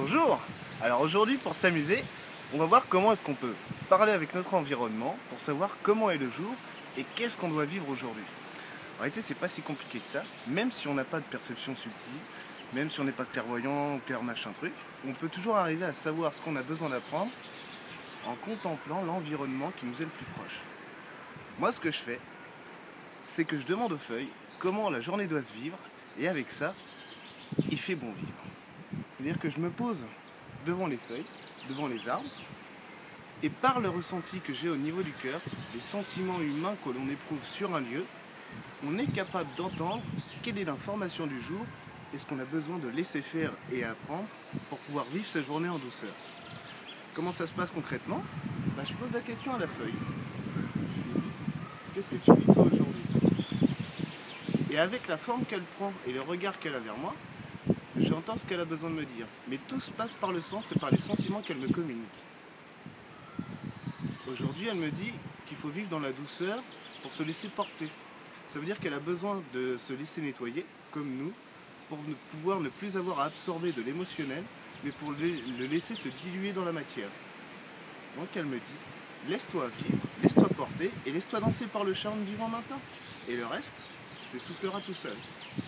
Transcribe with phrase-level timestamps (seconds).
[0.00, 0.38] Bonjour
[0.80, 2.04] Alors aujourd'hui pour s'amuser,
[2.54, 3.56] on va voir comment est-ce qu'on peut
[3.88, 6.54] parler avec notre environnement pour savoir comment est le jour
[6.96, 8.22] et qu'est-ce qu'on doit vivre aujourd'hui.
[8.96, 11.74] En réalité c'est pas si compliqué que ça, même si on n'a pas de perception
[11.74, 12.20] subtile,
[12.74, 14.72] même si on n'est pas clairvoyant ou clair machin truc,
[15.04, 17.32] on peut toujours arriver à savoir ce qu'on a besoin d'apprendre
[18.24, 20.60] en contemplant l'environnement qui nous est le plus proche.
[21.58, 22.20] Moi ce que je fais,
[23.26, 24.30] c'est que je demande aux feuilles
[24.60, 25.76] comment la journée doit se vivre
[26.20, 26.72] et avec ça,
[27.68, 28.57] il fait bon vivre.
[29.18, 30.06] C'est-à-dire que je me pose
[30.64, 31.24] devant les feuilles,
[31.68, 32.28] devant les arbres,
[33.42, 35.40] et par le ressenti que j'ai au niveau du cœur,
[35.74, 38.04] les sentiments humains que l'on éprouve sur un lieu,
[38.86, 40.02] on est capable d'entendre
[40.42, 41.64] quelle est l'information du jour
[42.14, 44.26] et ce qu'on a besoin de laisser faire et apprendre
[44.68, 46.12] pour pouvoir vivre sa journée en douceur.
[47.14, 48.22] Comment ça se passe concrètement?
[48.76, 49.94] Ben, Je pose la question à la feuille.
[51.94, 53.02] Qu'est-ce que tu vis toi aujourd'hui?
[54.70, 57.14] Et avec la forme qu'elle prend et le regard qu'elle a vers moi,
[58.00, 60.68] J'entends ce qu'elle a besoin de me dire, mais tout se passe par le centre
[60.74, 62.04] et par les sentiments qu'elle me communique.
[64.30, 65.12] Aujourd'hui, elle me dit
[65.46, 66.62] qu'il faut vivre dans la douceur
[67.02, 67.88] pour se laisser porter.
[68.46, 71.32] Ça veut dire qu'elle a besoin de se laisser nettoyer, comme nous,
[71.88, 74.44] pour ne pouvoir ne plus avoir à absorber de l'émotionnel,
[74.84, 77.08] mais pour le laisser se diluer dans la matière.
[78.16, 82.48] Donc elle me dit, laisse-toi vivre, laisse-toi porter et laisse-toi danser par le charme vivant
[82.48, 82.80] maintenant.
[83.28, 83.84] Et le reste,
[84.24, 85.16] s'essoufflera tout seul.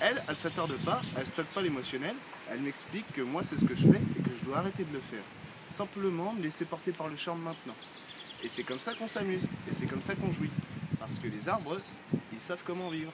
[0.00, 2.14] Elle, elle s'attarde pas, elle stocke pas l'émotionnel,
[2.50, 4.92] elle m'explique que moi c'est ce que je fais et que je dois arrêter de
[4.92, 5.22] le faire.
[5.70, 7.76] Simplement me laisser porter par le charme maintenant.
[8.42, 10.50] Et c'est comme ça qu'on s'amuse, et c'est comme ça qu'on jouit.
[10.98, 11.80] Parce que les arbres,
[12.32, 13.12] ils savent comment vivre.